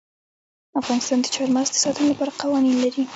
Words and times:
افغانستان 0.81 1.17
د 1.21 1.25
چار 1.35 1.49
مغز 1.55 1.69
د 1.73 1.77
ساتنې 1.83 2.07
لپاره 2.11 2.37
قوانین 2.41 2.77
لري. 2.83 3.03